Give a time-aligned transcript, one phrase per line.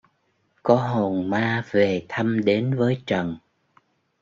[0.63, 3.37] có hồn ma về thăm đến với Trần